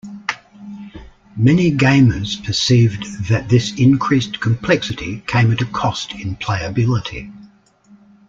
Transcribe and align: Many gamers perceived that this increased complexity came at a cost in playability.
Many 1.37 1.69
gamers 1.71 2.43
perceived 2.43 3.27
that 3.29 3.49
this 3.49 3.75
increased 3.75 4.39
complexity 4.39 5.19
came 5.27 5.51
at 5.51 5.61
a 5.61 5.65
cost 5.67 6.13
in 6.15 6.35
playability. 6.37 7.31